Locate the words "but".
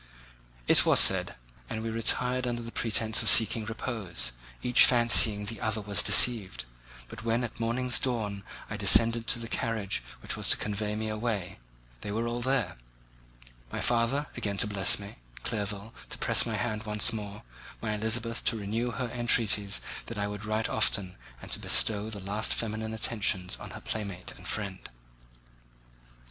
7.07-7.23